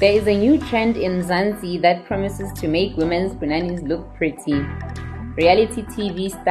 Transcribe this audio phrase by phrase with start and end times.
[0.00, 4.54] There is a new trend in Zanzi that promises to make women's punanis look pretty.
[5.36, 6.44] Reality TV star